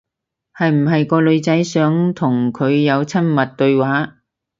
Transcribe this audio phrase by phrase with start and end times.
[0.57, 4.15] 係唔係個女仔想同佢有親密對話？